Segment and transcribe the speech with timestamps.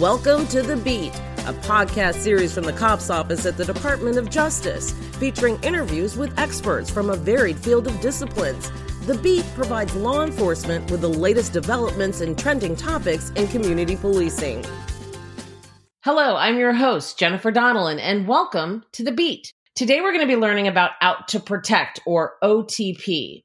[0.00, 4.30] Welcome to The Beat, a podcast series from the COPS Office at the Department of
[4.30, 8.70] Justice, featuring interviews with experts from a varied field of disciplines.
[9.06, 14.64] The Beat provides law enforcement with the latest developments and trending topics in community policing.
[16.04, 19.52] Hello, I'm your host, Jennifer Donelan, and welcome to The Beat.
[19.74, 23.42] Today we're going to be learning about Out to Protect, or OTP.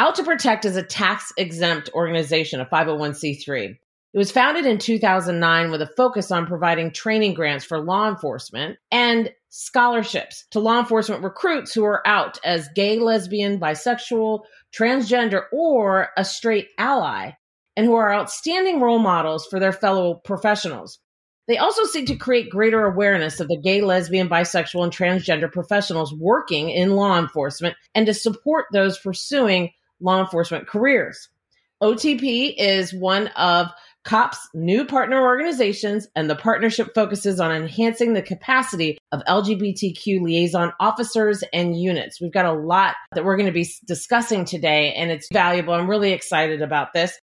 [0.00, 3.76] Out to Protect is a tax exempt organization, a 501c3.
[4.14, 8.78] It was founded in 2009 with a focus on providing training grants for law enforcement
[8.92, 16.10] and scholarships to law enforcement recruits who are out as gay, lesbian, bisexual, transgender, or
[16.16, 17.32] a straight ally,
[17.76, 21.00] and who are outstanding role models for their fellow professionals.
[21.48, 26.14] They also seek to create greater awareness of the gay, lesbian, bisexual, and transgender professionals
[26.14, 31.28] working in law enforcement and to support those pursuing law enforcement careers.
[31.82, 33.70] OTP is one of
[34.04, 40.72] COPS new partner organizations, and the partnership focuses on enhancing the capacity of LGBTQ liaison
[40.80, 42.20] officers and units.
[42.20, 45.74] We've got a lot that we're going to be discussing today, and it's valuable.
[45.74, 47.18] I'm really excited about this.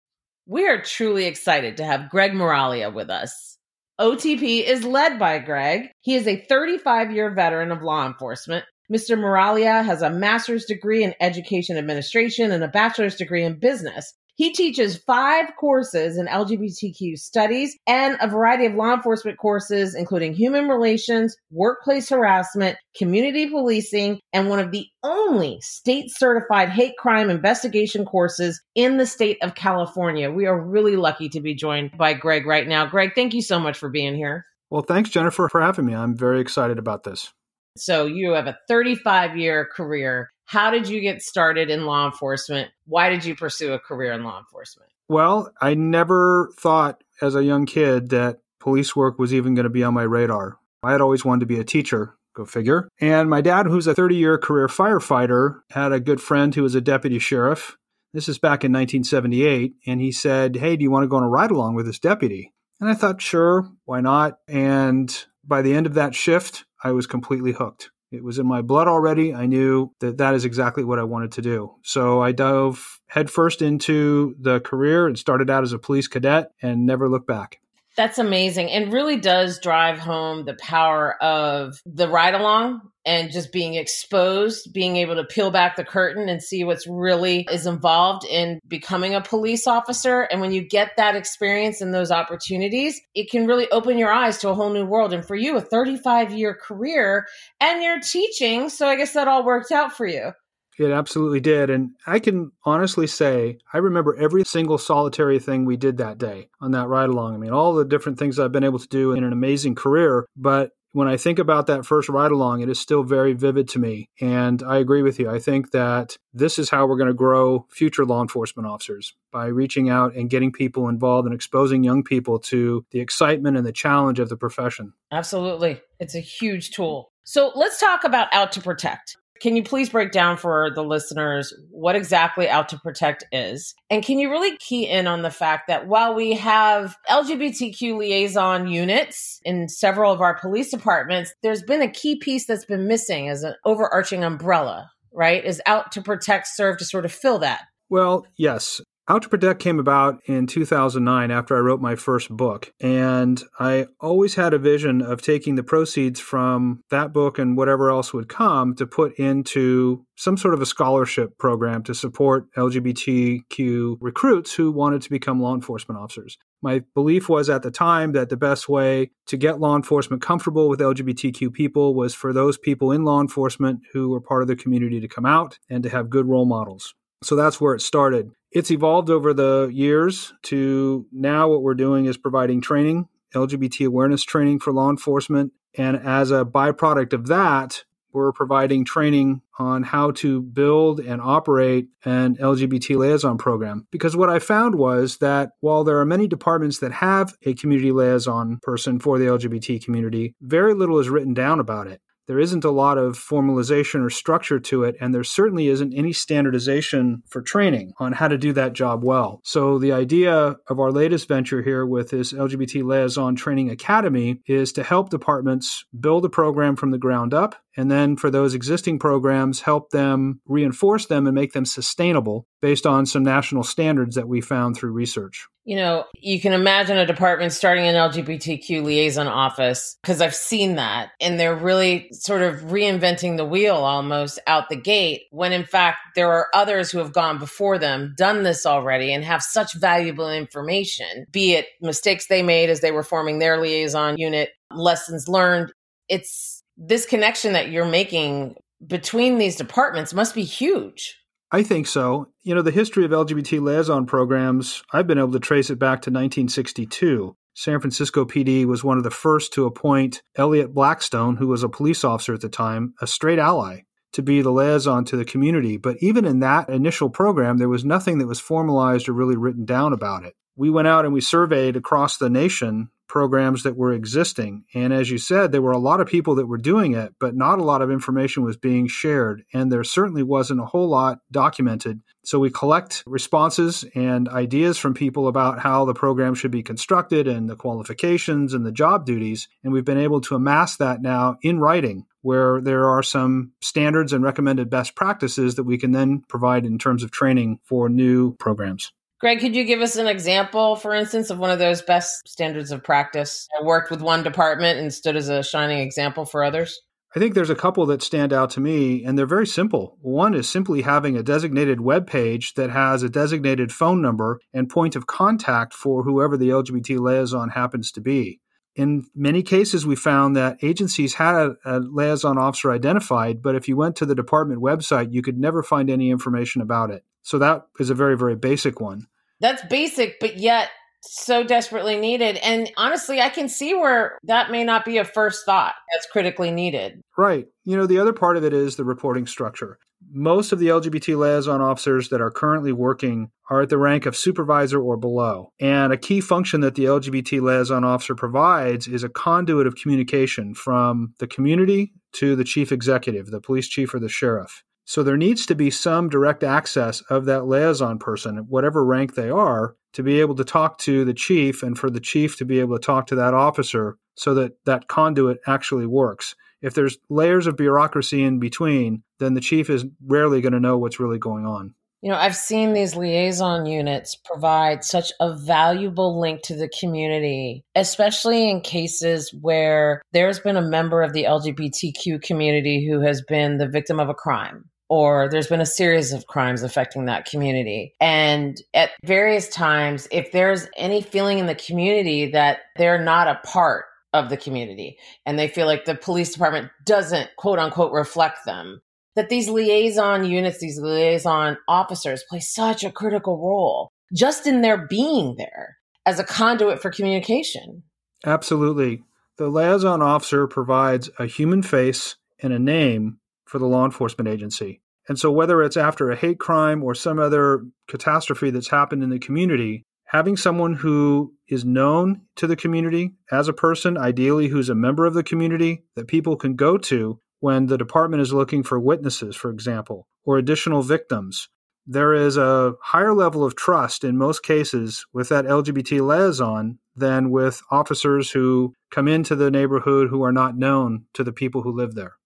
[0.47, 3.59] We are truly excited to have Greg Miraglia with us.
[4.01, 5.91] OTP is led by Greg.
[6.01, 9.19] He is a 35 year veteran of law enforcement Mr.
[9.19, 14.15] Miraglia has a master's degree in education administration and a bachelor's degree in business.
[14.39, 20.33] He teaches five courses in LGBTQ studies and a variety of law enforcement courses, including
[20.33, 27.31] human relations, workplace harassment, community policing, and one of the only state certified hate crime
[27.31, 30.31] investigation courses in the state of California.
[30.31, 32.87] We are really lucky to be joined by Greg right now.
[32.87, 34.47] Greg, thank you so much for being here.
[34.71, 35.97] Well, thanks, Jennifer, for having me.
[35.97, 37.33] I'm very excited about this.
[37.77, 40.31] So you have a 35 year career.
[40.49, 42.71] How did you get started in law enforcement?
[42.87, 44.91] Why did you pursue a career in law enforcement?
[45.07, 49.71] Well, I never thought as a young kid that police work was even going to
[49.71, 50.57] be on my radar.
[50.83, 52.89] I had always wanted to be a teacher, go figure.
[52.99, 56.75] And my dad, who's a 30 year career firefighter, had a good friend who was
[56.75, 57.77] a deputy sheriff.
[58.15, 59.75] This is back in 1978.
[59.87, 61.99] And he said, Hey, do you want to go on a ride along with this
[61.99, 62.55] deputy?
[62.81, 64.39] And I thought, sure, why not?
[64.49, 65.15] And
[65.45, 67.91] by the end of that shift, I was completely hooked.
[68.11, 69.35] It was in my blood already.
[69.35, 71.75] I knew that that is exactly what I wanted to do.
[71.83, 76.87] So I dove headfirst into the career and started out as a police cadet and
[76.87, 77.61] never looked back.
[77.99, 83.51] That's amazing and really does drive home the power of the ride along and just
[83.51, 88.25] being exposed, being able to peel back the curtain and see what's really is involved
[88.25, 90.21] in becoming a police officer.
[90.31, 94.39] And when you get that experience and those opportunities, it can really open your eyes
[94.39, 95.13] to a whole new world.
[95.13, 97.27] And for you, a 35 year career
[97.61, 98.69] and you're teaching.
[98.69, 100.31] So I guess that all worked out for you.
[100.79, 101.71] It absolutely did.
[101.71, 106.49] And I can honestly say, I remember every single solitary thing we did that day
[106.61, 107.35] on that ride along.
[107.35, 110.27] I mean, all the different things I've been able to do in an amazing career.
[110.37, 113.79] But when I think about that first ride along, it is still very vivid to
[113.79, 114.09] me.
[114.21, 115.29] And I agree with you.
[115.29, 119.47] I think that this is how we're going to grow future law enforcement officers by
[119.47, 123.73] reaching out and getting people involved and exposing young people to the excitement and the
[123.73, 124.93] challenge of the profession.
[125.13, 125.81] Absolutely.
[126.01, 127.13] It's a huge tool.
[127.25, 129.19] So let's talk about Out to Protect.
[129.41, 133.75] Can you please break down for the listeners what exactly Out to Protect is?
[133.91, 138.67] And can you really key in on the fact that while we have LGBTQ liaison
[138.67, 143.29] units in several of our police departments, there's been a key piece that's been missing
[143.29, 145.45] as an overarching umbrella, right?
[145.45, 147.63] Is Out to Protect serve to sort of fill that?
[147.91, 148.81] Well, yes.
[149.11, 152.75] Out to Protect came about in 2009 after I wrote my first book.
[152.79, 157.91] And I always had a vision of taking the proceeds from that book and whatever
[157.91, 163.97] else would come to put into some sort of a scholarship program to support LGBTQ
[163.99, 166.37] recruits who wanted to become law enforcement officers.
[166.61, 170.69] My belief was at the time that the best way to get law enforcement comfortable
[170.69, 174.57] with LGBTQ people was for those people in law enforcement who were part of the
[174.57, 176.93] community to come out and to have good role models.
[177.23, 178.31] So that's where it started.
[178.51, 184.23] It's evolved over the years to now what we're doing is providing training, LGBT awareness
[184.23, 185.53] training for law enforcement.
[185.77, 191.89] And as a byproduct of that, we're providing training on how to build and operate
[192.07, 193.87] an LGBT liaison program.
[193.91, 197.93] Because what I found was that while there are many departments that have a community
[197.93, 202.65] liaison person for the LGBT community, very little is written down about it there isn't
[202.65, 207.43] a lot of formalization or structure to it, and there certainly isn't any standardization for
[207.43, 209.41] training on how to do that job well.
[209.45, 214.73] So, the idea of our latest venture here with this LGBT Liaison Training Academy is
[214.75, 218.99] to help departments build a program from the ground up And then for those existing
[218.99, 224.27] programs, help them reinforce them and make them sustainable based on some national standards that
[224.27, 225.47] we found through research.
[225.65, 230.75] You know, you can imagine a department starting an LGBTQ liaison office because I've seen
[230.75, 231.11] that.
[231.21, 235.99] And they're really sort of reinventing the wheel almost out the gate when in fact
[236.17, 240.29] there are others who have gone before them, done this already, and have such valuable
[240.29, 245.71] information, be it mistakes they made as they were forming their liaison unit, lessons learned.
[246.09, 248.55] It's this connection that you're making
[248.87, 251.17] between these departments must be huge.
[251.51, 252.29] I think so.
[252.43, 256.03] You know, the history of LGBT liaison programs, I've been able to trace it back
[256.03, 257.35] to 1962.
[257.55, 261.69] San Francisco PD was one of the first to appoint Elliott Blackstone, who was a
[261.69, 263.81] police officer at the time, a straight ally,
[264.13, 265.77] to be the liaison to the community.
[265.77, 269.65] But even in that initial program, there was nothing that was formalized or really written
[269.65, 270.35] down about it.
[270.59, 274.65] We went out and we surveyed across the nation programs that were existing.
[274.75, 277.35] And as you said, there were a lot of people that were doing it, but
[277.35, 279.45] not a lot of information was being shared.
[279.55, 282.01] And there certainly wasn't a whole lot documented.
[282.25, 287.27] So we collect responses and ideas from people about how the program should be constructed
[287.27, 289.49] and the qualifications and the job duties.
[289.65, 294.13] And we've been able to amass that now in writing where there are some standards
[294.13, 298.35] and recommended best practices that we can then provide in terms of training for new
[298.37, 298.93] programs.
[299.21, 302.71] Greg, could you give us an example, for instance, of one of those best standards
[302.71, 303.49] of practice?
[303.63, 306.81] Worked with one department and stood as a shining example for others.
[307.17, 309.97] I think there's a couple that stand out to me, and they're very simple.
[310.03, 314.69] One is simply having a designated web page that has a designated phone number and
[314.69, 318.41] point of contact for whoever the LGBT liaison happens to be.
[318.77, 323.77] In many cases, we found that agencies had a liaison officer identified, but if you
[323.77, 327.03] went to the department website, you could never find any information about it.
[327.29, 329.07] So that is a very, very basic one.
[329.39, 330.71] That's basic, but yet
[331.03, 332.39] so desperately needed.
[332.39, 336.51] And honestly, I can see where that may not be a first thought that's critically
[336.51, 337.03] needed.
[337.19, 337.47] Right.
[337.67, 339.79] You know, the other part of it is the reporting structure.
[340.11, 344.17] Most of the LGBT liaison officers that are currently working are at the rank of
[344.17, 345.53] supervisor or below.
[345.61, 350.55] And a key function that the LGBT liaison officer provides is a conduit of communication
[350.55, 354.65] from the community to the chief executive, the police chief or the sheriff.
[354.89, 359.29] So there needs to be some direct access of that liaison person, whatever rank they
[359.29, 362.59] are, to be able to talk to the chief and for the chief to be
[362.59, 366.35] able to talk to that officer so that that conduit actually works.
[366.63, 370.79] If there's layers of bureaucracy in between, then the chief is rarely going to know
[370.79, 371.75] what's really going on.
[372.01, 377.63] You know, I've seen these liaison units provide such a valuable link to the community,
[377.75, 383.59] especially in cases where there's been a member of the LGBTQ community who has been
[383.59, 387.95] the victim of a crime or there's been a series of crimes affecting that community.
[388.01, 393.41] And at various times, if there's any feeling in the community that they're not a
[393.47, 394.97] part of the community
[395.27, 398.81] and they feel like the police department doesn't quote unquote reflect them,
[399.15, 404.87] that these liaison units, these liaison officers play such a critical role just in their
[404.87, 405.77] being there
[406.07, 407.83] as a conduit for communication.
[408.25, 409.03] Absolutely.
[409.37, 414.81] The liaison officer provides a human face and a name for the law enforcement agency.
[415.09, 419.11] And so, whether it's after a hate crime or some other catastrophe that's happened in
[419.11, 424.69] the community, having someone who is known to the community as a person, ideally who's
[424.69, 428.63] a member of the community that people can go to when the department is looking
[428.63, 431.49] for witnesses, for example, or additional victims.
[431.87, 437.31] There is a higher level of trust in most cases with that LGBT liaison than
[437.31, 441.73] with officers who come into the neighborhood who are not known to the people who
[441.73, 442.17] live there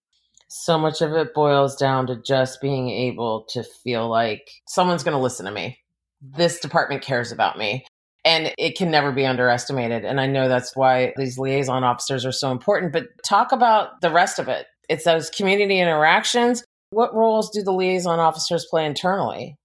[0.53, 5.17] so much of it boils down to just being able to feel like someone's going
[5.17, 5.79] to listen to me.
[6.21, 7.85] This department cares about me.
[8.25, 10.05] And it can never be underestimated.
[10.05, 12.93] And I know that's why these liaison officers are so important.
[12.93, 14.67] But talk about the rest of it.
[14.87, 16.63] It's those community interactions.
[16.91, 19.57] What roles do the liaison officers play internally?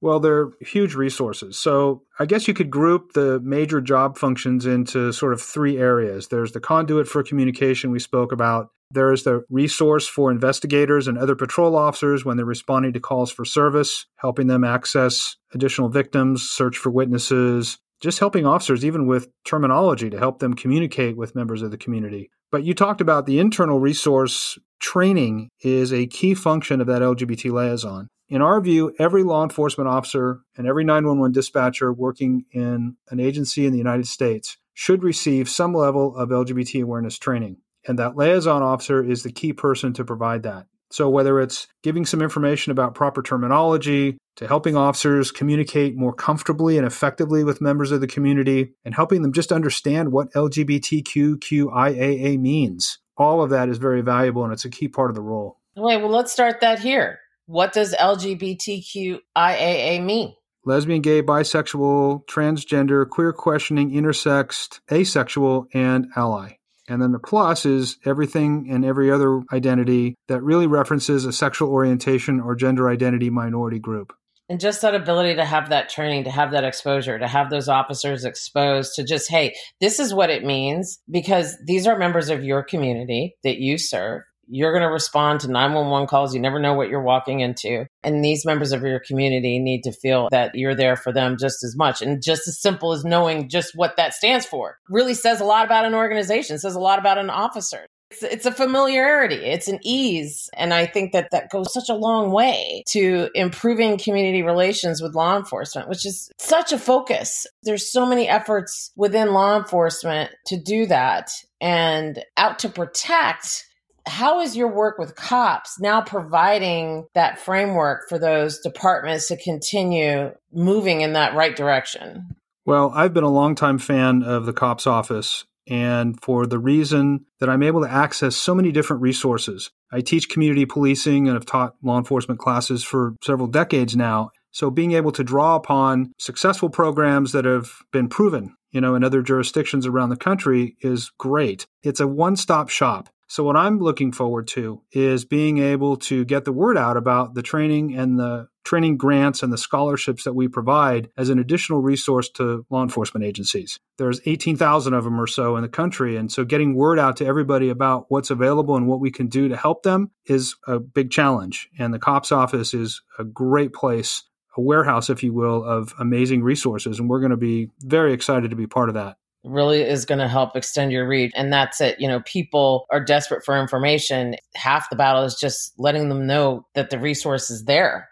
[0.00, 1.58] Well, they're huge resources.
[1.58, 6.28] So I guess you could group the major job functions into sort of three areas.
[6.28, 8.70] There's the conduit for communication we spoke about.
[8.90, 13.32] There is the resource for investigators and other patrol officers when they're responding to calls
[13.32, 19.28] for service, helping them access additional victims, search for witnesses, just helping officers even with
[19.44, 22.30] terminology to help them communicate with members of the community.
[22.52, 27.50] But you talked about the internal resource training is a key function of that LGBT
[27.50, 28.08] liaison.
[28.28, 33.66] In our view, every law enforcement officer and every 911 dispatcher working in an agency
[33.66, 37.58] in the United States should receive some level of LGBT awareness training.
[37.86, 40.66] And that liaison officer is the key person to provide that.
[40.90, 46.78] So, whether it's giving some information about proper terminology, to helping officers communicate more comfortably
[46.78, 52.98] and effectively with members of the community, and helping them just understand what LGBTQIAA means.
[53.18, 55.58] all of that is very valuable and it's a key part of the role.
[55.74, 57.18] Wait, well, let's start that here.
[57.46, 60.34] What does LGBTQIAA mean?
[60.64, 66.55] Lesbian, gay, bisexual, transgender, queer questioning, intersexed, asexual, and ally.
[66.88, 71.70] And then the plus is everything and every other identity that really references a sexual
[71.70, 74.12] orientation or gender identity minority group.
[74.48, 77.68] And just that ability to have that training, to have that exposure, to have those
[77.68, 82.44] officers exposed to just, hey, this is what it means because these are members of
[82.44, 86.34] your community that you serve you're going to respond to 911 calls.
[86.34, 87.86] You never know what you're walking into.
[88.02, 91.64] And these members of your community need to feel that you're there for them just
[91.64, 92.02] as much.
[92.02, 95.64] And just as simple as knowing just what that stands for really says a lot
[95.64, 97.86] about an organization, says a lot about an officer.
[98.10, 100.48] It's, it's a familiarity, it's an ease.
[100.54, 105.16] And I think that that goes such a long way to improving community relations with
[105.16, 107.46] law enforcement, which is such a focus.
[107.64, 111.30] There's so many efforts within law enforcement to do that.
[111.60, 113.65] And out to protect
[114.06, 120.30] how is your work with cops now providing that framework for those departments to continue
[120.52, 122.36] moving in that right direction?
[122.64, 127.48] Well, I've been a longtime fan of the cops office, and for the reason that
[127.48, 129.70] I'm able to access so many different resources.
[129.92, 134.30] I teach community policing and have taught law enforcement classes for several decades now.
[134.50, 139.04] So being able to draw upon successful programs that have been proven, you know, in
[139.04, 141.66] other jurisdictions around the country is great.
[141.82, 143.08] It's a one-stop shop.
[143.28, 147.34] So, what I'm looking forward to is being able to get the word out about
[147.34, 151.80] the training and the training grants and the scholarships that we provide as an additional
[151.80, 153.78] resource to law enforcement agencies.
[153.96, 156.16] There's 18,000 of them or so in the country.
[156.16, 159.48] And so getting word out to everybody about what's available and what we can do
[159.48, 161.68] to help them is a big challenge.
[161.78, 164.24] And the COPS office is a great place,
[164.56, 166.98] a warehouse, if you will, of amazing resources.
[166.98, 170.18] And we're going to be very excited to be part of that really is going
[170.18, 171.32] to help extend your reach.
[171.34, 172.00] And that's it.
[172.00, 174.36] You know, people are desperate for information.
[174.54, 178.08] Half the battle is just letting them know that the resource is there.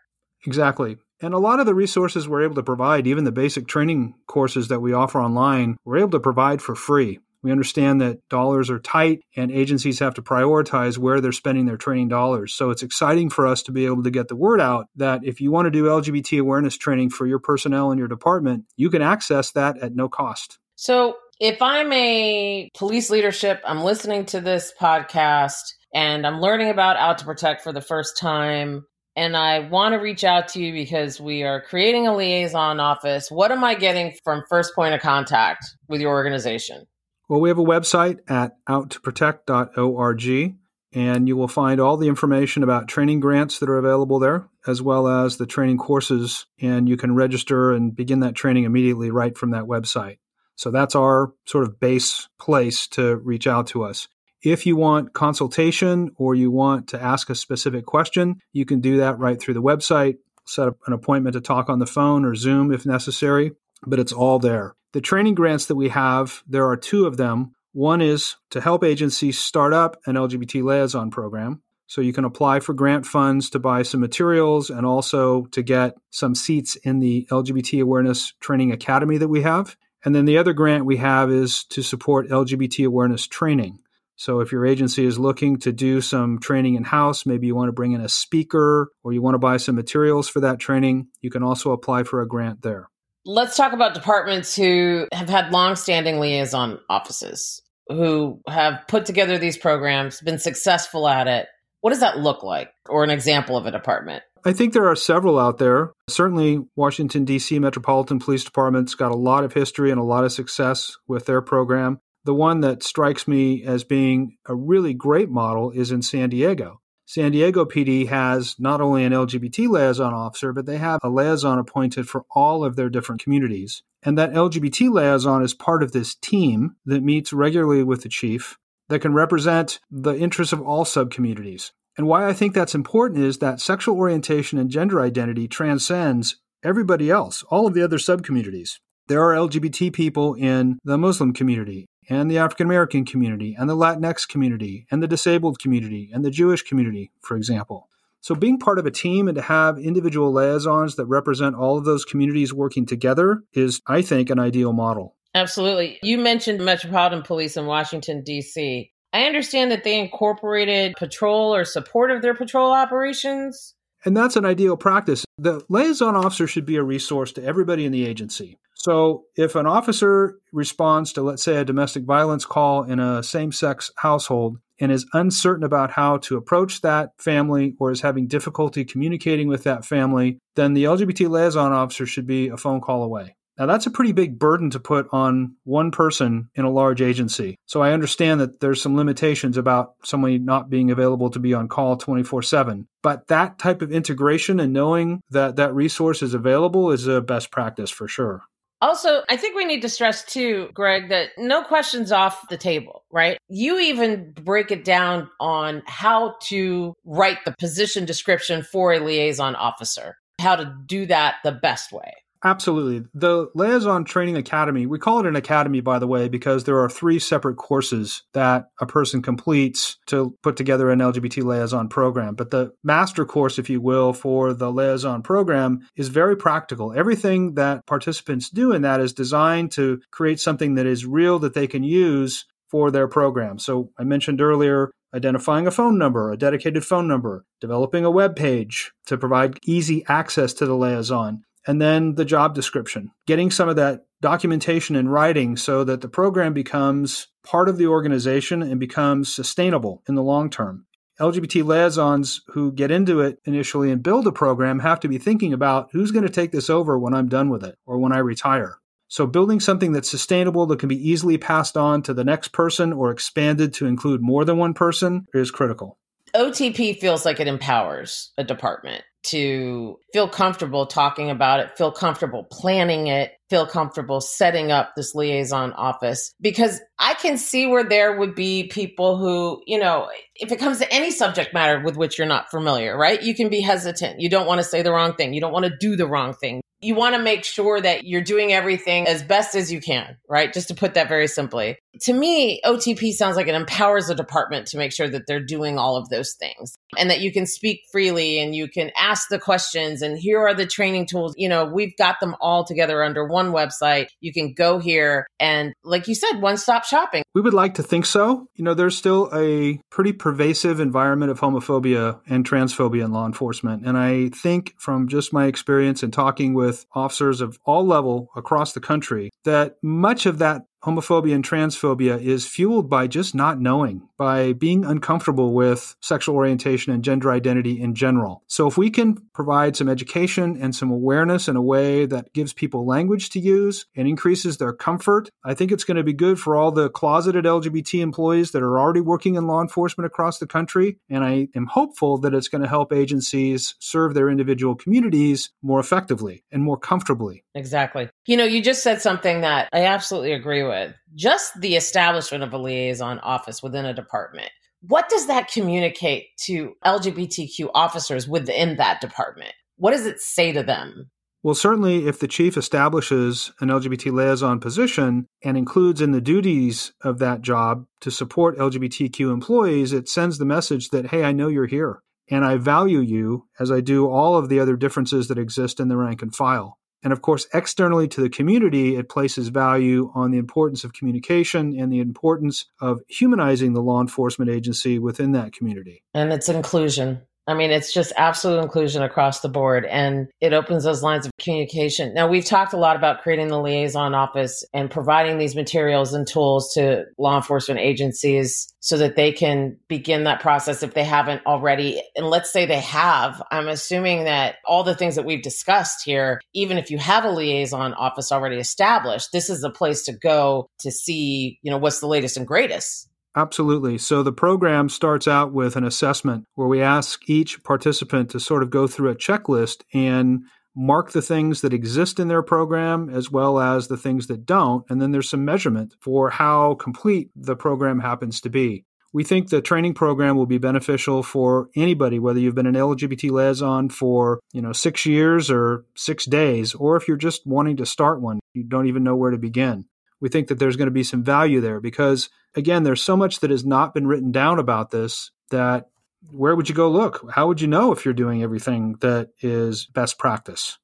[0.47, 0.97] Exactly.
[1.21, 4.69] And a lot of the resources we're able to provide, even the basic training courses
[4.69, 7.19] that we offer online, we're able to provide for free.
[7.43, 11.77] We understand that dollars are tight and agencies have to prioritize where they're spending their
[11.77, 12.55] training dollars.
[12.55, 15.43] So it's exciting for us to be able to get the word out that if
[15.43, 19.03] you want to do LGBT awareness training for your personnel in your department, you can
[19.03, 20.59] access that at no cost.
[20.75, 25.63] So if I'm a police leadership, I'm listening to this podcast
[25.93, 28.85] and I'm learning about Out to Protect for the first time,
[29.17, 33.31] and I want to reach out to you because we are creating a liaison office.
[33.31, 36.85] What am I getting from first point of contact with your organization?
[37.29, 40.57] Well, we have a website at outtoprotect.org,
[40.93, 44.83] and you will find all the information about training grants that are available there, as
[44.83, 46.47] well as the training courses.
[46.61, 50.19] And you can register and begin that training immediately right from that website.
[50.57, 54.09] So that's our sort of base place to reach out to us.
[54.43, 58.99] If you want consultation or you want to ask a specific question, you can do
[58.99, 60.17] that right through the website.
[60.47, 63.53] Set up an appointment to talk on the phone or Zoom if necessary,
[63.87, 64.75] but it's all there.
[64.93, 67.55] The training grants that we have, there are two of them.
[67.73, 71.63] One is to help agencies start up an LGBT liaison program.
[71.87, 75.95] So you can apply for grant funds to buy some materials and also to get
[76.11, 79.77] some seats in the LGBT Awareness Training Academy that we have.
[80.05, 83.79] And then the other grant we have is to support LGBT awareness training.
[84.17, 87.69] So if your agency is looking to do some training in house, maybe you want
[87.69, 91.09] to bring in a speaker or you want to buy some materials for that training,
[91.21, 92.89] you can also apply for a grant there.
[93.25, 99.57] Let's talk about departments who have had long-standing liaison offices who have put together these
[99.57, 101.47] programs, been successful at it.
[101.81, 104.23] What does that look like or an example of a department?
[104.47, 105.93] I think there are several out there.
[106.09, 107.59] Certainly, Washington, D.C.
[107.59, 111.41] Metropolitan Police Department's got a lot of history and a lot of success with their
[111.41, 111.99] program.
[112.25, 116.81] The one that strikes me as being a really great model is in San Diego.
[117.07, 121.59] San Diego PD has not only an LGBT liaison officer, but they have a liaison
[121.59, 123.83] appointed for all of their different communities.
[124.03, 128.59] And that LGBT liaison is part of this team that meets regularly with the chief
[128.91, 131.73] that can represent the interests of all subcommunities.
[131.97, 137.11] And why I think that's important is that sexual orientation and gender identity transcends everybody
[137.11, 138.79] else, all of the other subcommunities.
[139.07, 143.77] There are LGBT people in the Muslim community and the African American community and the
[143.77, 147.89] Latinx community and the disabled community and the Jewish community, for example.
[148.21, 151.85] So, being part of a team and to have individual liaisons that represent all of
[151.85, 155.17] those communities working together is, I think, an ideal model.
[155.35, 155.99] Absolutely.
[156.03, 158.91] You mentioned Metropolitan Police in Washington, D.C.
[159.15, 163.75] I understand that they incorporated patrol or support of their patrol operations.
[164.05, 165.25] And that's an ideal practice.
[165.39, 168.59] The liaison officer should be a resource to everybody in the agency.
[168.75, 173.53] So, if an officer responds to, let's say, a domestic violence call in a same
[173.53, 178.85] sex household and is uncertain about how to approach that family or is having difficulty
[178.85, 183.37] communicating with that family, then the LGBT liaison officer should be a phone call away.
[183.59, 187.57] Now, that's a pretty big burden to put on one person in a large agency.
[187.67, 191.69] So I understand that there's some limitations about somebody not being available to be on
[191.69, 192.89] call 24 7.
[193.03, 197.51] But that type of integration and knowing that that resource is available is a best
[197.51, 198.43] practice for sure.
[198.85, 203.05] Also, I think we need to stress too, Greg, that no questions off the table,
[203.11, 203.39] right?
[203.49, 209.55] You even break it down on how to write the position description for a liaison
[209.55, 212.13] officer, how to do that the best way.
[212.45, 213.09] Absolutely.
[213.15, 216.91] The Liaison Training Academy, we call it an academy, by the way, because there are
[216.91, 222.35] three separate courses that a person completes to put together an LGBT liaison program.
[222.35, 226.93] But the master course, if you will, for the liaison program is very practical.
[226.93, 231.55] Everything that participants do in that is designed to create something that is real that
[231.55, 233.59] they can use for their program.
[233.59, 238.35] So I mentioned earlier identifying a phone number, a dedicated phone number, developing a web
[238.35, 243.69] page to provide easy access to the liaison, and then the job description, getting some
[243.69, 248.81] of that documentation in writing so that the program becomes part of the organization and
[248.81, 250.87] becomes sustainable in the long term.
[251.21, 255.53] LGBT liaisons who get into it initially and build a program have to be thinking
[255.53, 258.19] about who's going to take this over when I'm done with it or when I
[258.19, 258.79] retire.
[259.07, 262.93] So, building something that's sustainable that can be easily passed on to the next person
[262.93, 265.99] or expanded to include more than one person is critical.
[266.35, 272.45] OTP feels like it empowers a department to feel comfortable talking about it, feel comfortable
[272.45, 278.17] planning it, feel comfortable setting up this liaison office because I can see where there
[278.17, 282.17] would be people who, you know, if it comes to any subject matter with which
[282.17, 283.21] you're not familiar, right?
[283.21, 284.21] You can be hesitant.
[284.21, 285.35] You don't want to say the wrong thing.
[285.35, 288.21] You don't want to do the wrong thing you want to make sure that you're
[288.21, 290.53] doing everything as best as you can, right?
[290.53, 291.79] Just to put that very simply.
[292.03, 295.79] To me, OTP sounds like it empowers the department to make sure that they're doing
[295.79, 299.39] all of those things and that you can speak freely and you can ask the
[299.39, 301.35] questions and here are the training tools.
[301.37, 304.07] You know, we've got them all together under one website.
[304.21, 307.23] You can go here and like you said, one stop shopping.
[307.35, 308.47] We would like to think so.
[308.55, 313.85] You know, there's still a pretty pervasive environment of homophobia and transphobia in law enforcement.
[313.85, 318.73] And I think from just my experience in talking with officers of all level across
[318.73, 324.07] the country that much of that homophobia and transphobia is fueled by just not knowing,
[324.19, 328.43] by being uncomfortable with sexual orientation and gender identity in general.
[328.47, 332.53] So, if we can provide some education and some awareness in a way that gives
[332.53, 336.39] people language to use and increases their comfort, I think it's going to be good
[336.39, 340.47] for all the closeted LGBT employees that are already working in law enforcement across the
[340.47, 340.99] country.
[341.09, 345.81] And I am hopeful that it's going to help agencies serve their individual communities more
[345.81, 347.45] effectively and more comfortably.
[347.55, 348.11] Exactly.
[348.27, 350.74] You know, you just said something that I absolutely agree with.
[351.15, 354.51] Just the establishment of a liaison office within a department.
[354.83, 359.53] What does that communicate to LGBTQ officers within that department?
[359.77, 361.11] What does it say to them?
[361.43, 366.93] Well, certainly, if the chief establishes an LGBT liaison position and includes in the duties
[367.03, 371.49] of that job to support LGBTQ employees, it sends the message that, hey, I know
[371.49, 375.39] you're here and I value you as I do all of the other differences that
[375.39, 376.79] exist in the rank and file.
[377.05, 381.79] And of course, externally to the community, it places value on the importance of communication
[381.79, 386.03] and the importance of humanizing the law enforcement agency within that community.
[386.15, 387.21] And its inclusion.
[387.47, 391.33] I mean, it's just absolute inclusion across the board and it opens those lines of
[391.39, 392.15] communication.
[392.15, 396.27] Now, we've talked a lot about creating the liaison office and providing these materials and
[396.27, 401.45] tools to law enforcement agencies so that they can begin that process if they haven't
[401.47, 402.03] already.
[402.17, 406.41] And let's say they have, I'm assuming that all the things that we've discussed here,
[406.55, 410.69] even if you have a liaison office already established, this is a place to go
[410.81, 413.99] to see, you know, what's the latest and greatest Absolutely.
[413.99, 418.63] So the program starts out with an assessment where we ask each participant to sort
[418.63, 420.45] of go through a checklist and
[420.77, 424.85] mark the things that exist in their program as well as the things that don't.
[424.89, 428.85] And then there's some measurement for how complete the program happens to be.
[429.13, 433.31] We think the training program will be beneficial for anybody, whether you've been an LGBT
[433.31, 437.87] liaison for, you know, six years or six days, or if you're just wanting to
[437.87, 439.87] start one, you don't even know where to begin
[440.25, 443.41] we think that there's going to be some value there because, again, there's so much
[443.41, 445.91] that has not been written down about this that
[446.31, 447.31] where would you go look?
[447.31, 450.79] How would you know if you're doing everything that is best practice?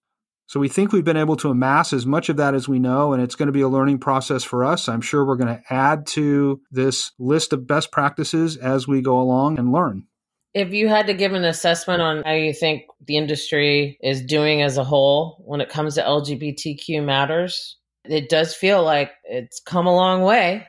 [0.46, 3.14] So we think we've been able to amass as much of that as we know,
[3.14, 4.90] and it's going to be a learning process for us.
[4.90, 9.18] I'm sure we're going to add to this list of best practices as we go
[9.18, 10.04] along and learn.
[10.52, 14.60] If you had to give an assessment on how you think the industry is doing
[14.60, 19.86] as a whole when it comes to LGBTQ matters, It does feel like it's come
[19.86, 20.66] a long way.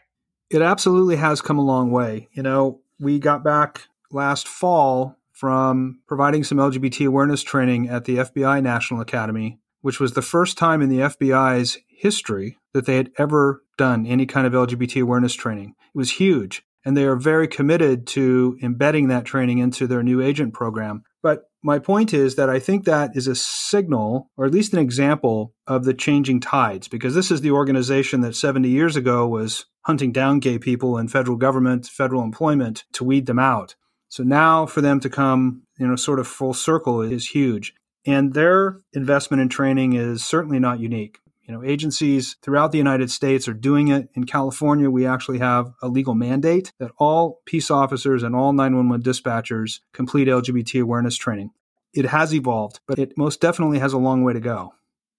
[0.50, 2.28] It absolutely has come a long way.
[2.34, 8.18] You know, we got back last fall from providing some LGBT awareness training at the
[8.18, 13.12] FBI National Academy, which was the first time in the FBI's history that they had
[13.18, 15.74] ever done any kind of LGBT awareness training.
[15.94, 16.64] It was huge.
[16.84, 21.04] And they are very committed to embedding that training into their new agent program.
[21.22, 24.80] But my point is that I think that is a signal, or at least an
[24.80, 29.66] example, of the changing tides, because this is the organization that 70 years ago was
[29.82, 33.76] hunting down gay people in federal government, federal employment to weed them out.
[34.10, 37.74] So now for them to come, you know, sort of full circle is huge.
[38.06, 41.20] And their investment in training is certainly not unique.
[41.52, 44.08] You know, agencies throughout the United States are doing it.
[44.14, 49.04] In California, we actually have a legal mandate that all peace officers and all 911
[49.04, 51.50] dispatchers complete LGBT awareness training.
[51.94, 54.74] It has evolved, but it most definitely has a long way to go.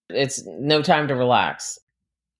[0.08, 1.78] It's no time to relax.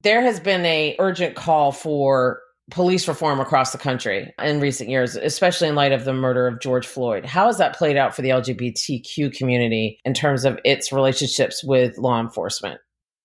[0.00, 5.16] There has been a urgent call for police reform across the country in recent years,
[5.16, 7.26] especially in light of the murder of George Floyd.
[7.26, 11.98] How has that played out for the LGBTQ community in terms of its relationships with
[11.98, 12.81] law enforcement?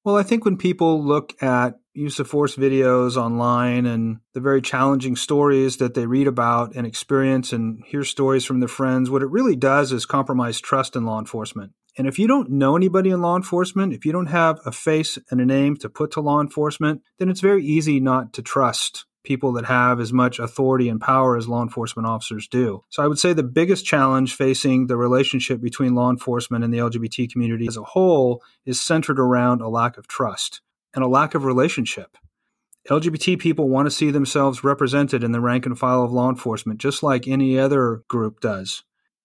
[0.08, 4.62] Well, I think when people look at use of force videos online and the very
[4.62, 9.22] challenging stories that they read about and experience and hear stories from their friends, what
[9.22, 11.74] it really does is compromise trust in law enforcement.
[11.98, 15.20] And if you don't know anybody in law enforcement, if you don't have a face
[15.30, 19.06] and a name to put to law enforcement, then it's very easy not to trust
[19.28, 22.84] people that have as much authority and power as law enforcement officers do.
[22.90, 26.78] So I would say the biggest challenge facing the relationship between law enforcement and the
[26.78, 30.62] LGBT community as a whole is centered around a lack of trust
[30.96, 32.18] and a lack of relationship.
[32.90, 36.80] LGBT people want to see themselves represented in the rank and file of law enforcement,
[36.80, 38.84] just like any other group does.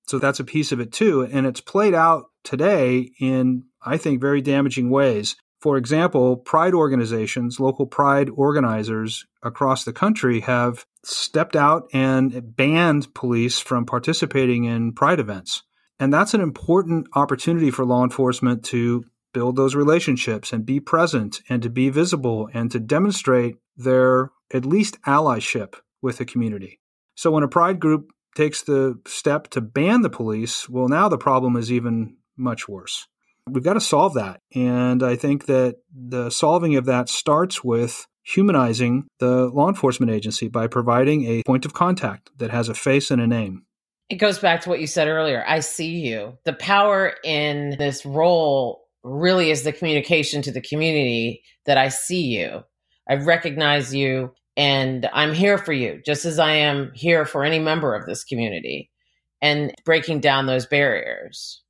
[0.09, 1.23] So that's a piece of it too.
[1.23, 5.37] And it's played out today in, I think, very damaging ways.
[5.63, 13.15] For example, pride organizations, local pride organizers across the country have stepped out and banned
[13.15, 15.63] police from participating in pride events.
[16.01, 21.41] And that's an important opportunity for law enforcement to build those relationships and be present
[21.49, 26.81] and to be visible and to demonstrate their at least allyship with the community.
[27.15, 31.19] So when a pride group takes the step to ban the police, well, now the
[31.19, 33.07] problem is even much worse.
[33.51, 34.41] We've got to solve that.
[34.55, 40.49] And I think that the solving of that starts with humanizing the law enforcement agency
[40.49, 43.65] by providing a point of contact that has a face and a name.
[44.09, 45.45] It goes back to what you said earlier.
[45.47, 46.39] I see you.
[46.45, 52.23] The power in this role really is the communication to the community that I see
[52.23, 52.63] you.
[53.09, 57.59] I recognize you and I'm here for you, just as I am here for any
[57.59, 58.91] member of this community
[59.41, 61.63] and breaking down those barriers.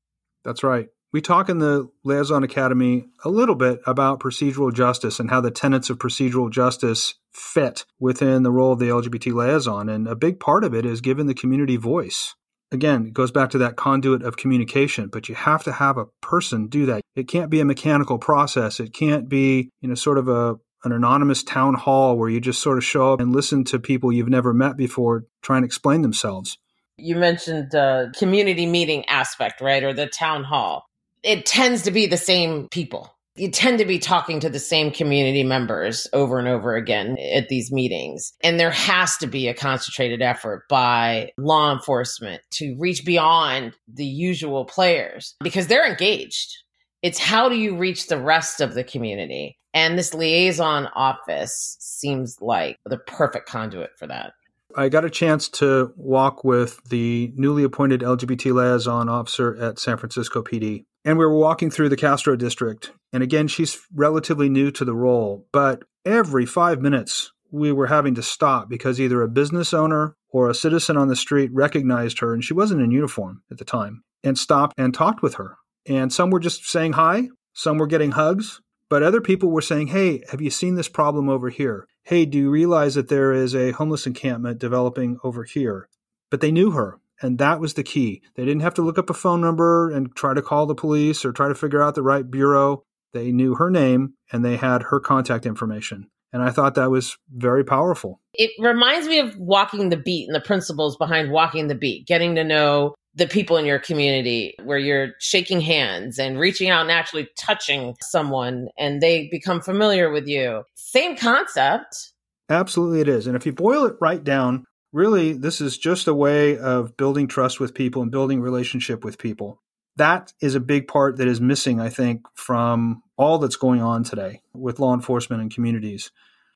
[0.45, 0.89] That's right.
[1.13, 5.51] We talk in the Liaison Academy a little bit about procedural justice and how the
[5.51, 9.91] tenets of procedural justice fit within the role of the LGBT liaison.
[9.91, 12.35] And a big part of it is giving the community voice.
[12.71, 16.07] Again, it goes back to that conduit of communication, but you have to have a
[16.23, 17.03] person do that.
[17.15, 18.81] It can't be a mechanical process.
[18.81, 22.61] It can't be, you know, sort of a an anonymous town hall where you just
[22.61, 26.03] sort of show up and listen to people you've never met before try and explain
[26.03, 26.59] themselves.
[26.97, 29.85] You mentioned the community meeting aspect, right?
[29.85, 30.87] Or the town hall
[31.23, 33.15] it tends to be the same people.
[33.35, 37.49] You tend to be talking to the same community members over and over again at
[37.49, 38.35] these meetings.
[38.43, 44.05] And there has to be a concentrated effort by law enforcement to reach beyond the
[44.05, 46.59] usual players because they're engaged.
[47.01, 49.59] It's how do you reach the rest of the community?
[49.73, 54.35] And this liaison office seems like the perfect conduit for that.
[54.77, 59.97] I got a chance to walk with the newly appointed LGBT liaison officer at San
[59.97, 60.85] Francisco PD.
[61.05, 62.93] And we were walking through the Castro district.
[63.13, 68.15] And again, she's relatively new to the role, but every five minutes we were having
[68.15, 72.33] to stop because either a business owner or a citizen on the street recognized her,
[72.33, 75.57] and she wasn't in uniform at the time, and stopped and talked with her.
[75.87, 79.89] And some were just saying hi, some were getting hugs, but other people were saying,
[79.89, 81.87] Hey, have you seen this problem over here?
[82.05, 85.89] Hey, do you realize that there is a homeless encampment developing over here?
[86.31, 86.99] But they knew her.
[87.23, 88.21] And that was the key.
[88.35, 91.25] They didn't have to look up a phone number and try to call the police
[91.25, 92.83] or try to figure out the right bureau.
[93.13, 96.09] They knew her name and they had her contact information.
[96.33, 98.21] And I thought that was very powerful.
[98.35, 102.35] It reminds me of walking the beat and the principles behind walking the beat, getting
[102.37, 106.91] to know the people in your community where you're shaking hands and reaching out and
[106.91, 110.63] actually touching someone and they become familiar with you.
[110.75, 112.13] Same concept.
[112.49, 113.27] Absolutely, it is.
[113.27, 117.27] And if you boil it right down, really, this is just a way of building
[117.29, 119.61] trust with people and building relationship with people.
[119.97, 124.05] that is a big part that is missing, I think, from all that's going on
[124.05, 126.11] today with law enforcement and communities.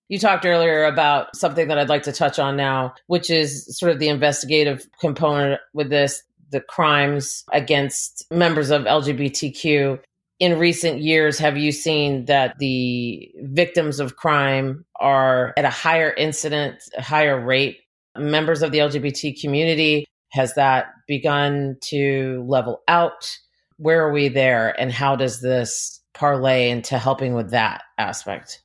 [0.09, 3.92] You talked earlier about something that I'd like to touch on now, which is sort
[3.92, 9.99] of the investigative component with this the crimes against members of LGBTQ.
[10.38, 16.12] In recent years, have you seen that the victims of crime are at a higher
[16.12, 17.81] incident, a higher rate?
[18.18, 23.31] Members of the LGBT community, has that begun to level out?
[23.79, 24.79] Where are we there?
[24.81, 28.62] And how does this parlay into helping with that aspect?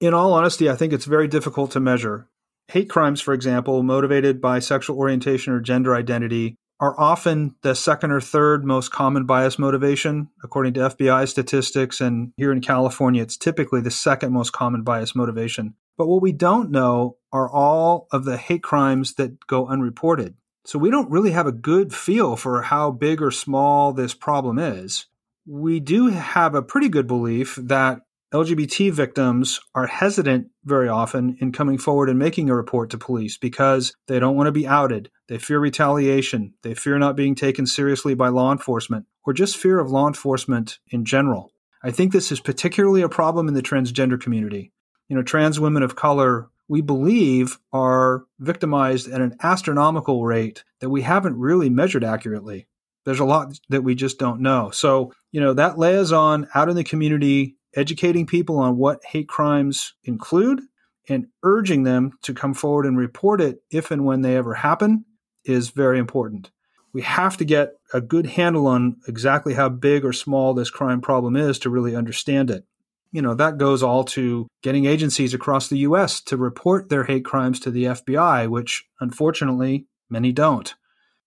[0.00, 2.28] In all honesty, I think it's very difficult to measure.
[2.68, 8.10] Hate crimes, for example, motivated by sexual orientation or gender identity, are often the second
[8.10, 12.00] or third most common bias motivation, according to FBI statistics.
[12.00, 15.74] And here in California, it's typically the second most common bias motivation.
[15.98, 20.34] But what we don't know are all of the hate crimes that go unreported.
[20.64, 24.58] So we don't really have a good feel for how big or small this problem
[24.58, 25.06] is.
[25.46, 31.50] We do have a pretty good belief that LGBT victims are hesitant very often in
[31.50, 35.10] coming forward and making a report to police because they don't want to be outed.
[35.26, 36.54] They fear retaliation.
[36.62, 40.78] They fear not being taken seriously by law enforcement or just fear of law enforcement
[40.88, 41.52] in general.
[41.82, 44.72] I think this is particularly a problem in the transgender community.
[45.08, 50.88] You know, trans women of color, we believe, are victimized at an astronomical rate that
[50.88, 52.68] we haven't really measured accurately.
[53.04, 54.70] There's a lot that we just don't know.
[54.70, 59.94] So, you know, that liaison out in the community educating people on what hate crimes
[60.04, 60.60] include
[61.08, 65.04] and urging them to come forward and report it if and when they ever happen
[65.44, 66.52] is very important.
[66.92, 71.00] We have to get a good handle on exactly how big or small this crime
[71.00, 72.64] problem is to really understand it.
[73.12, 77.24] You know, that goes all to getting agencies across the US to report their hate
[77.24, 80.74] crimes to the FBI, which unfortunately many don't.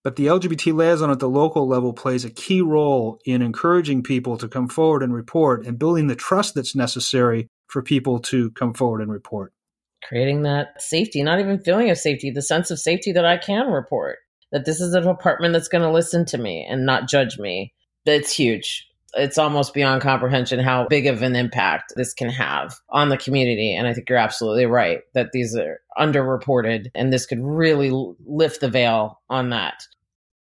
[0.04, 4.38] But the LGBT liaison at the local level plays a key role in encouraging people
[4.38, 8.74] to come forward and report and building the trust that's necessary for people to come
[8.74, 9.54] forward and report.
[10.04, 13.68] Creating that safety, not even feeling of safety, the sense of safety that I can
[13.68, 14.18] report,
[14.52, 17.74] that this is a department that's going to listen to me and not judge me.
[18.06, 18.86] That's huge.
[19.16, 23.76] It's almost beyond comprehension how big of an impact this can have on the community.
[23.76, 27.92] And I think you're absolutely right that these are underreported and this could really
[28.26, 29.84] lift the veil on that.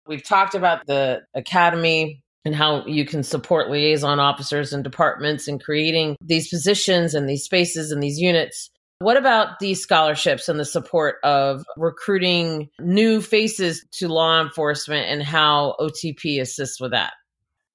[0.08, 5.60] We've talked about the academy and how you can support liaison officers and departments in
[5.60, 8.70] creating these positions and these spaces and these units.
[9.00, 15.22] What about these scholarships and the support of recruiting new faces to law enforcement and
[15.22, 17.14] how OTP assists with that?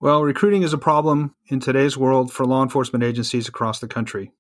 [0.01, 4.31] Well, recruiting is a problem in today's world for law enforcement agencies across the country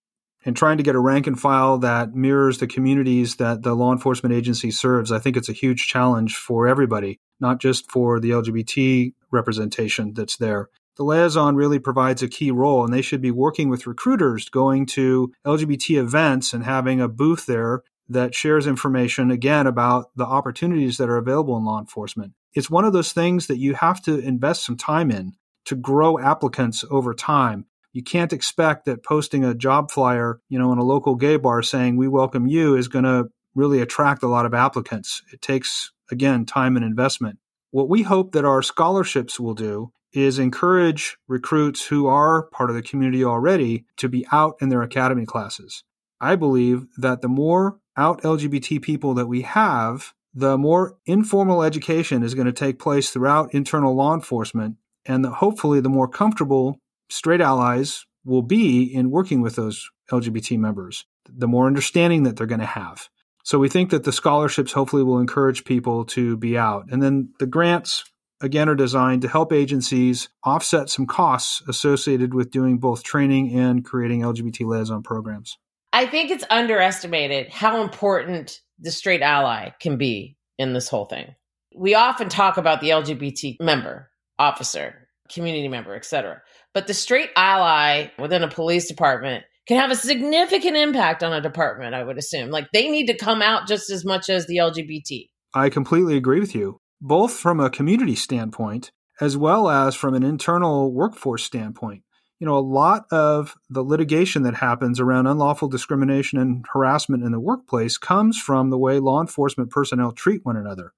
[0.44, 3.90] and trying to get a rank and file that mirrors the communities that the law
[3.90, 8.31] enforcement agency serves, I think it's a huge challenge for everybody, not just for the
[8.31, 10.68] LGBT representation that's there.
[10.97, 14.87] The liaison really provides a key role, and they should be working with recruiters, going
[14.87, 20.99] to LGBT events and having a booth there that shares information again about the opportunities
[20.99, 22.35] that are available in law enforcement.
[22.55, 25.33] It's one of those things that you have to invest some time in
[25.68, 30.72] to grow applicants over time you can't expect that posting a job flyer, you know,
[30.72, 34.28] in a local gay bar saying we welcome you is going to really attract a
[34.28, 35.22] lot of applicants.
[35.33, 37.38] It takes again time and investment.
[37.70, 42.76] What we hope that our scholarships will do is encourage recruits who are part of
[42.76, 45.83] the community already to be out in their academy classes.
[46.20, 52.22] I believe that the more out LGBT people that we have, the more informal education
[52.22, 54.76] is going to take place throughout internal law enforcement,
[55.09, 56.79] and the, hopefully the more comfortable
[57.11, 62.47] straight allies will be in working with those LGBT members, the more understanding that they're
[62.47, 63.09] going to have.
[63.42, 66.85] So we think that the scholarships hopefully will encourage people to be out.
[66.90, 68.05] And then the grants,
[68.42, 73.85] again, are designed to help agencies offset some costs associated with doing both training and
[73.85, 75.57] creating LGBT liaison programs.
[75.94, 81.35] I think it's underestimated how important the straight ally can be in this whole thing.
[81.75, 86.42] We often talk about the LGBT member, officer, community member, etc.
[86.74, 91.40] But the straight ally within a police department can have a significant impact on a
[91.40, 92.51] department, I would assume.
[92.51, 95.29] Like they need to come out just as much as the LGBT.
[95.55, 100.22] I completely agree with you, both from a community standpoint as well as from an
[100.22, 102.03] internal workforce standpoint.
[102.38, 107.33] You know, a lot of the litigation that happens around unlawful discrimination and harassment in
[107.33, 110.92] the workplace comes from the way law enforcement personnel treat one another.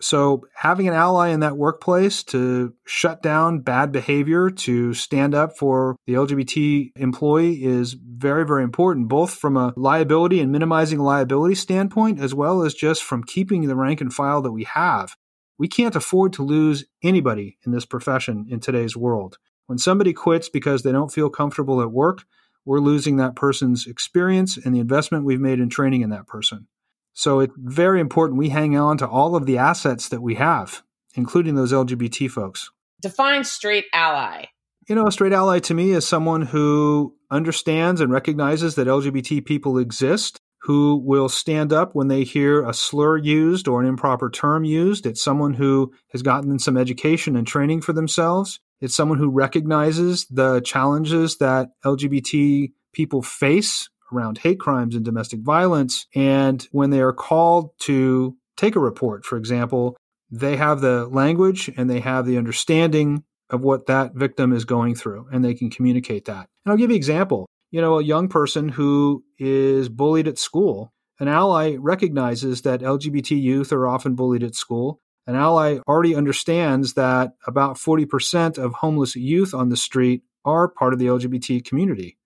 [0.00, 5.58] So, having an ally in that workplace to shut down bad behavior, to stand up
[5.58, 11.56] for the LGBT employee is very, very important, both from a liability and minimizing liability
[11.56, 15.16] standpoint, as well as just from keeping the rank and file that we have.
[15.58, 19.38] We can't afford to lose anybody in this profession in today's world.
[19.66, 22.22] When somebody quits because they don't feel comfortable at work,
[22.64, 26.68] we're losing that person's experience and the investment we've made in training in that person.
[27.18, 30.84] So it's very important we hang on to all of the assets that we have,
[31.16, 32.70] including those LGBT folks.
[33.02, 34.44] Define straight ally.
[34.88, 39.44] You know, a straight ally to me is someone who understands and recognizes that LGBT
[39.44, 44.30] people exist, who will stand up when they hear a slur used or an improper
[44.30, 45.04] term used.
[45.04, 48.60] It's someone who has gotten some education and training for themselves.
[48.80, 55.40] It's someone who recognizes the challenges that LGBT people face around hate crimes and domestic
[55.40, 56.06] violence.
[56.14, 59.96] And when they are called to take a report, for example,
[60.30, 64.94] they have the language and they have the understanding of what that victim is going
[64.94, 66.48] through and they can communicate that.
[66.64, 67.46] And I'll give you an example.
[67.70, 73.40] You know, a young person who is bullied at school, an ally recognizes that LGBT
[73.40, 75.00] youth are often bullied at school.
[75.26, 80.92] An ally already understands that about 40% of homeless youth on the street are part
[80.92, 82.17] of the LGBT community.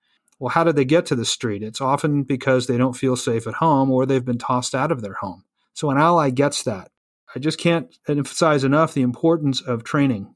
[0.42, 1.62] Well, how did they get to the street?
[1.62, 5.00] It's often because they don't feel safe at home or they've been tossed out of
[5.00, 5.44] their home.
[5.72, 6.90] So an ally gets that.
[7.32, 10.34] I just can't emphasize enough the importance of training.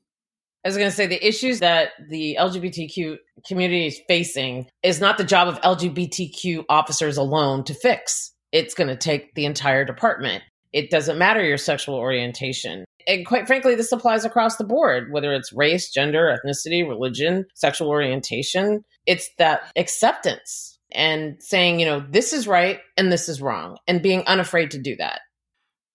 [0.64, 3.16] I was going to say the issues that the LGBTQ
[3.48, 8.32] community is facing is not the job of LGBTQ officers alone to fix.
[8.52, 10.44] It's going to take the entire department.
[10.72, 12.84] It doesn't matter your sexual orientation.
[13.08, 17.88] And quite frankly, this applies across the board, whether it's race, gender, ethnicity, religion, sexual
[17.88, 18.84] orientation.
[19.06, 24.02] It's that acceptance and saying, you know, this is right and this is wrong, and
[24.02, 25.20] being unafraid to do that.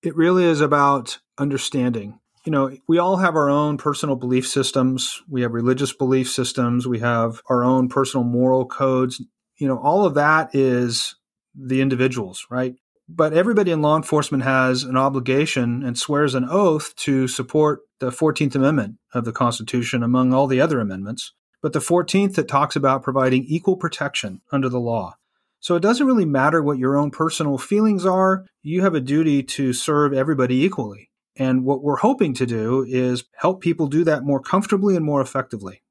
[0.04, 5.22] It really is about understanding you know, we all have our own personal belief systems.
[5.30, 6.88] We have religious belief systems.
[6.88, 9.22] We have our own personal moral codes.
[9.58, 11.16] You know, all of that is
[11.54, 12.76] the individuals, right?
[13.08, 18.10] But everybody in law enforcement has an obligation and swears an oath to support the
[18.10, 21.34] 14th Amendment of the Constitution among all the other amendments.
[21.62, 25.16] But the 14th that talks about providing equal protection under the law.
[25.60, 28.46] So it doesn't really matter what your own personal feelings are.
[28.64, 31.12] You have a duty to serve everybody equally.
[31.36, 35.22] And what we're hoping to do is help people do that more comfortably and more
[35.22, 35.82] effectively.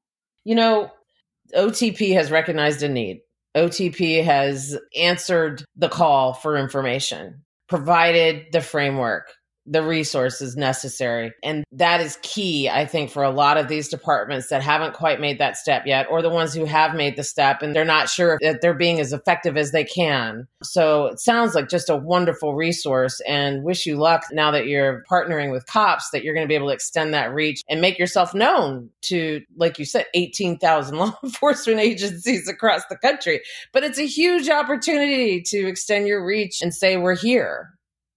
[0.43, 0.91] You know,
[1.55, 3.21] OTP has recognized a need.
[3.55, 9.33] OTP has answered the call for information, provided the framework,
[9.65, 11.31] the resources necessary.
[11.43, 15.19] And that is key, I think, for a lot of these departments that haven't quite
[15.19, 18.09] made that step yet, or the ones who have made the step and they're not
[18.09, 20.47] sure that they're being as effective as they can.
[20.63, 25.03] So it sounds like just a wonderful resource and wish you luck now that you're
[25.09, 27.99] partnering with cops that you're going to be able to extend that reach and make
[27.99, 33.41] yourself known to, like you said, 18,000 law enforcement agencies across the country.
[33.73, 37.69] But it's a huge opportunity to extend your reach and say, we're here.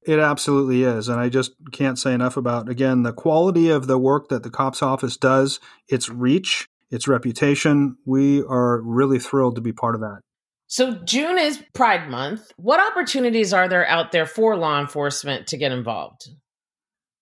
[0.07, 1.09] It absolutely is.
[1.09, 4.51] And I just can't say enough about, again, the quality of the work that the
[4.51, 7.97] COPS office does, its reach, its reputation.
[8.05, 10.21] We are really thrilled to be part of that.
[10.67, 12.51] So, June is Pride Month.
[12.57, 16.29] What opportunities are there out there for law enforcement to get involved?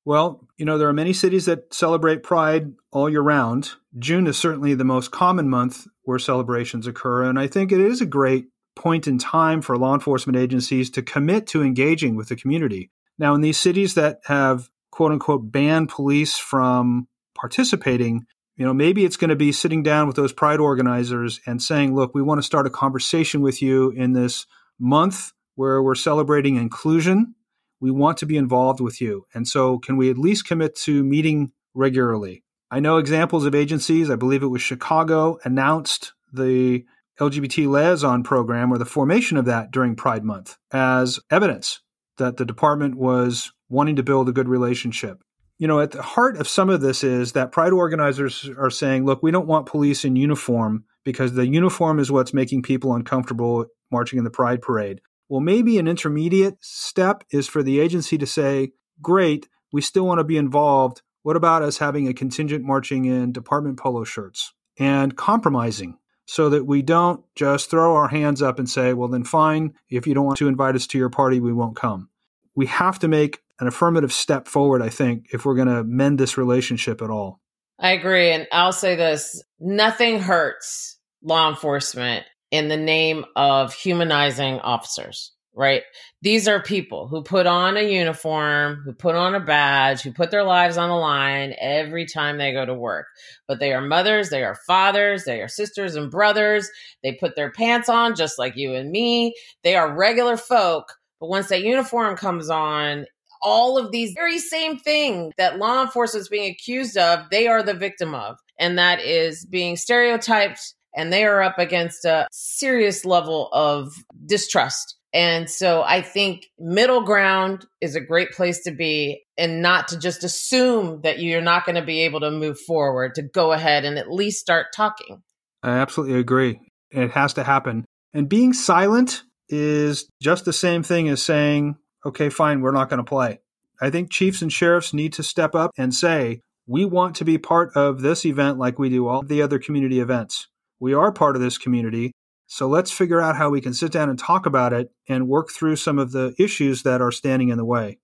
[0.05, 3.73] Well, you know, there are many cities that celebrate Pride all year round.
[3.99, 7.23] June is certainly the most common month where celebrations occur.
[7.23, 11.03] And I think it is a great point in time for law enforcement agencies to
[11.03, 12.91] commit to engaging with the community.
[13.19, 19.05] Now, in these cities that have quote unquote banned police from participating, you know, maybe
[19.05, 22.39] it's going to be sitting down with those pride organizers and saying, look, we want
[22.39, 24.47] to start a conversation with you in this
[24.79, 27.35] month where we're celebrating inclusion.
[27.81, 29.27] We want to be involved with you.
[29.35, 32.45] And so, can we at least commit to meeting regularly?
[32.71, 36.85] I know examples of agencies, I believe it was Chicago, announced the
[37.23, 41.81] LGBT liaison program or the formation of that during Pride Month as evidence
[42.19, 45.23] that the department was wanting to build a good relationship.
[45.59, 49.05] You know, at the heart of some of this is that Pride organizers are saying,
[49.05, 53.67] look, we don't want police in uniform because the uniform is what's making people uncomfortable
[53.91, 55.01] marching in the Pride parade.
[55.29, 60.19] Well, maybe an intermediate step is for the agency to say, great, we still want
[60.19, 61.03] to be involved.
[61.23, 66.67] What about us having a contingent marching in department polo shirts and compromising so that
[66.67, 70.25] we don't just throw our hands up and say, well, then fine, if you don't
[70.25, 72.09] want to invite us to your party, we won't come.
[72.55, 76.19] We have to make an affirmative step forward, I think, if we're going to mend
[76.19, 77.41] this relationship at all.
[77.79, 78.31] I agree.
[78.31, 85.83] And I'll say this nothing hurts law enforcement in the name of humanizing officers right?
[86.23, 90.31] These are people who put on a uniform, who put on a badge, who put
[90.31, 93.07] their lives on the line every time they go to work.
[93.47, 96.71] But they are mothers, they are fathers, they are sisters and brothers.
[97.03, 99.35] They put their pants on just like you and me.
[99.63, 100.95] They are regular folk.
[101.21, 103.07] But once that uniform comes on,
[103.43, 107.63] all of these very same thing that law enforcement is being accused of, they are
[107.63, 108.39] the victim of.
[108.59, 113.95] And that is being stereotyped and they are up against a serious level of
[114.27, 114.97] distrust.
[115.15, 119.99] And so I think middle ground is a great place to be and not to
[119.99, 123.85] just assume that you're not going to be able to move forward, to go ahead
[123.85, 125.23] and at least start talking.
[125.63, 126.61] I absolutely agree.
[126.91, 127.85] It has to happen.
[128.15, 132.99] And being silent is just the same thing as saying, okay, fine, we're not going
[132.99, 133.41] to play.
[133.81, 137.39] I think chiefs and sheriffs need to step up and say, we want to be
[137.39, 140.49] part of this event like we do all the other community events.
[140.79, 142.13] We are part of this community.
[142.53, 145.51] So let's figure out how we can sit down and talk about it and work
[145.51, 147.99] through some of the issues that are standing in the way.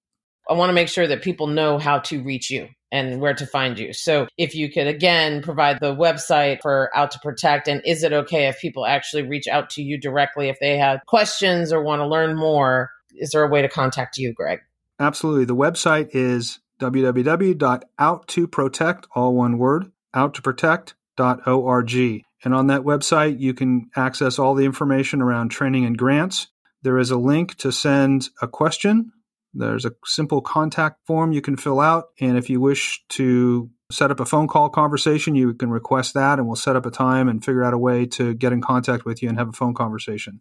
[0.49, 3.47] I want to make sure that people know how to reach you and where to
[3.47, 3.93] find you.
[3.93, 8.15] So if you could again provide the website for Out to Protect and is it
[8.15, 12.01] okay if people actually reach out to you directly if they have questions or want
[12.01, 12.91] to learn more?
[13.17, 14.61] Is there a way to contact you, Greg?
[14.99, 15.45] Absolutely.
[15.45, 22.25] The website is www.outtoprotect, all one word, outtoprotect.org.
[22.45, 26.49] And on that website, you can access all the information around training and grants.
[26.83, 29.13] There is a link to send a question
[29.55, 32.11] there's a simple contact form you can fill out.
[32.21, 36.39] And if you wish to set up a phone call conversation, you can request that
[36.39, 39.05] and we'll set up a time and figure out a way to get in contact
[39.05, 40.41] with you and have a phone conversation.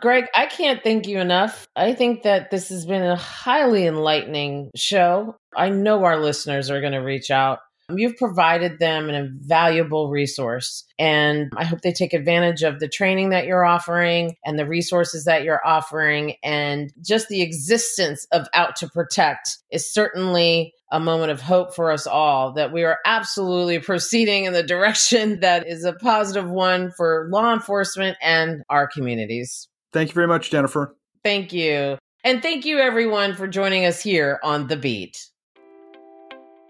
[0.00, 1.66] Greg, I can't thank you enough.
[1.74, 5.36] I think that this has been a highly enlightening show.
[5.56, 7.58] I know our listeners are going to reach out
[7.94, 13.30] You've provided them an invaluable resource, and I hope they take advantage of the training
[13.30, 16.34] that you're offering and the resources that you're offering.
[16.42, 21.90] And just the existence of Out to Protect is certainly a moment of hope for
[21.90, 26.90] us all that we are absolutely proceeding in the direction that is a positive one
[26.90, 29.68] for law enforcement and our communities.
[29.92, 30.94] Thank you very much, Jennifer.
[31.24, 31.98] Thank you.
[32.24, 35.30] And thank you, everyone, for joining us here on The Beat.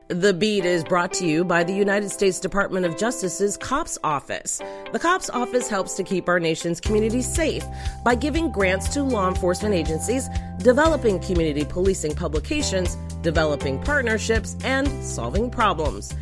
[0.08, 4.62] The Beat is brought to you by the United States Department of Justice's COPS Office.
[4.90, 7.62] The COPS Office helps to keep our nation's communities safe
[8.04, 10.30] by giving grants to law enforcement agencies,
[10.60, 16.14] developing community policing publications, developing partnerships, and solving problems.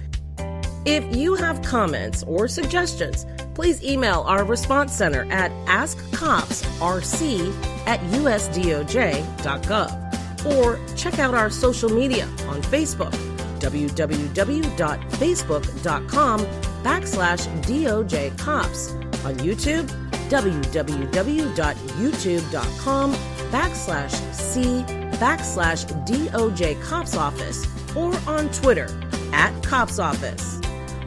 [0.84, 3.24] If you have comments or suggestions,
[3.55, 7.55] please email our response center at askcopsrc
[7.87, 10.03] at usdoj.gov
[10.45, 16.41] or check out our social media on Facebook www.facebook.com
[16.83, 18.93] backslash DOJ Cops.
[19.25, 19.87] On YouTube,
[20.29, 23.15] www.youtube.com
[23.51, 24.85] backslash C
[25.19, 28.89] backslash DOJ Cops Office or on Twitter
[29.33, 30.61] at Cops Office.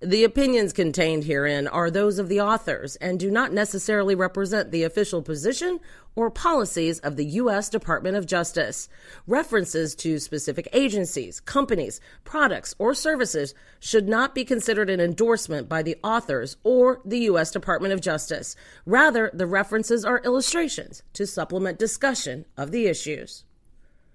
[0.00, 4.84] The opinions contained herein are those of the authors and do not necessarily represent the
[4.84, 5.80] official position
[6.14, 7.68] or policies of the U.S.
[7.68, 8.88] Department of Justice.
[9.26, 15.82] References to specific agencies, companies, products, or services should not be considered an endorsement by
[15.82, 17.50] the authors or the U.S.
[17.50, 18.54] Department of Justice.
[18.86, 23.42] Rather, the references are illustrations to supplement discussion of the issues.